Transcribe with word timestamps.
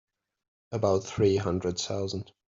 About 0.71 1.03
three 1.03 1.35
hundred 1.35 1.77
thousand. 1.77 2.31